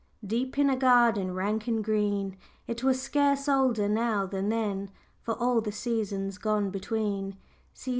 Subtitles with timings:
[0.25, 4.89] "Deep in a garden, rank and green, It were scarce older now than then,
[5.21, 7.37] For all the seasons gone between."